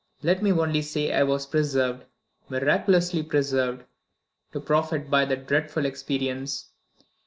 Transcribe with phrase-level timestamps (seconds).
[0.23, 2.05] Let me only say I was preserved
[2.49, 3.83] miraculously preserved
[4.51, 6.71] to profit by that dreadful experience.